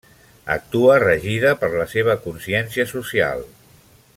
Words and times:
Actua 0.53 0.95
regida 1.03 1.51
per 1.63 1.69
la 1.75 1.85
seva 1.91 2.17
consciència 2.25 2.87
social. 2.95 3.45